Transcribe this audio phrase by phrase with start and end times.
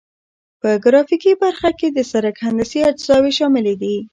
[0.61, 3.95] په ګرافیکي برخه کې د سرک هندسي اجزاوې شاملې دي